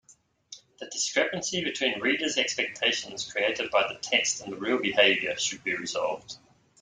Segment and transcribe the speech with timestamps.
[0.79, 5.75] The discrepancy between reader’s expectations created by the text and the real behaviour should be
[5.75, 6.37] resolved.